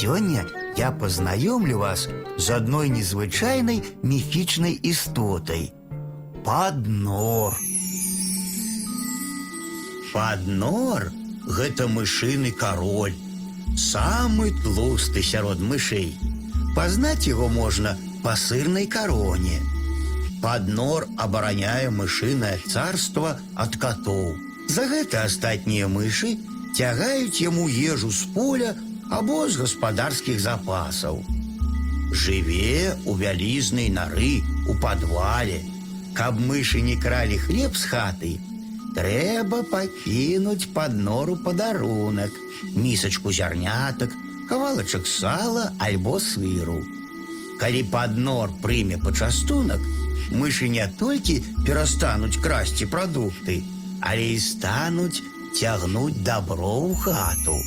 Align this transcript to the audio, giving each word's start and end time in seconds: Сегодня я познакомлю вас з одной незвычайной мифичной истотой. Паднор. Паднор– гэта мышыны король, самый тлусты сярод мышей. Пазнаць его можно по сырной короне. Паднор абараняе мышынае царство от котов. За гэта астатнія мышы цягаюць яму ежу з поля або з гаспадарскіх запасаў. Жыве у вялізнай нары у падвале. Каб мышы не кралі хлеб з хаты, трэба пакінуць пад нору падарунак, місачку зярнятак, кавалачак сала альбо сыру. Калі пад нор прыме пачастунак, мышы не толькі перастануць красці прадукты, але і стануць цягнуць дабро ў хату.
Сегодня 0.00 0.46
я 0.76 0.92
познакомлю 0.92 1.78
вас 1.78 2.08
з 2.36 2.50
одной 2.50 2.88
незвычайной 2.88 3.82
мифичной 4.04 4.78
истотой. 4.84 5.72
Паднор. 6.44 7.58
Паднор– 10.14 11.10
гэта 11.48 11.88
мышыны 11.88 12.52
король, 12.52 13.16
самый 13.76 14.52
тлусты 14.62 15.20
сярод 15.20 15.58
мышей. 15.58 16.16
Пазнаць 16.76 17.26
его 17.26 17.48
можно 17.48 17.98
по 18.22 18.36
сырной 18.36 18.86
короне. 18.86 19.60
Паднор 20.40 21.08
абараняе 21.16 21.90
мышынае 21.90 22.60
царство 22.68 23.40
от 23.56 23.76
котов. 23.76 24.36
За 24.68 24.86
гэта 24.86 25.24
астатнія 25.24 25.88
мышы 25.88 26.38
цягаюць 26.76 27.40
яму 27.42 27.66
ежу 27.66 28.12
з 28.12 28.22
поля 28.32 28.76
або 29.09 29.49
з 29.49 29.61
гаспадарскіх 29.63 30.39
запасаў. 30.39 31.21
Жыве 32.13 32.93
у 33.05 33.15
вялізнай 33.17 33.89
нары 33.89 34.41
у 34.69 34.75
падвале. 34.77 35.61
Каб 36.13 36.37
мышы 36.37 36.81
не 36.85 36.95
кралі 37.01 37.39
хлеб 37.41 37.73
з 37.73 37.89
хаты, 37.89 38.33
трэба 38.93 39.63
пакінуць 39.71 40.69
пад 40.73 40.93
нору 40.93 41.35
падарунак, 41.45 42.29
місачку 42.75 43.33
зярнятак, 43.33 44.13
кавалачак 44.49 45.07
сала 45.09 45.71
альбо 45.79 46.19
сыру. 46.19 46.83
Калі 47.57 47.81
пад 47.89 48.17
нор 48.17 48.53
прыме 48.61 49.01
пачастунак, 49.01 49.81
мышы 50.29 50.69
не 50.69 50.85
толькі 50.99 51.41
перастануць 51.65 52.37
красці 52.37 52.85
прадукты, 52.93 53.63
але 54.01 54.33
і 54.35 54.39
стануць 54.39 55.23
цягнуць 55.57 56.21
дабро 56.21 56.77
ў 56.89 56.95
хату. 57.01 57.57